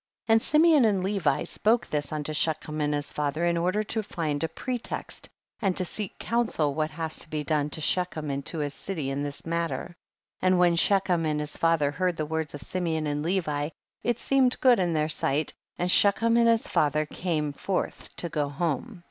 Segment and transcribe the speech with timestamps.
[0.25, 0.33] 32.
[0.33, 4.43] And Simeon and Levi spoke this unto Shechem and his father in order to find
[4.43, 5.29] a pretext,
[5.61, 8.73] and to seek counsel what was to be done to She chem and to his
[8.73, 9.95] city in this matter.
[10.41, 10.47] 33.
[10.47, 13.69] And when Shechem and his father heard the words of Simeon and Levi,
[14.01, 18.49] it seemed good in their sight, aud Shechem and his father came forth to go
[18.49, 18.99] home.